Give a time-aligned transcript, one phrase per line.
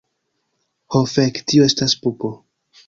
[0.95, 2.35] Ho fek, tio estas pupo.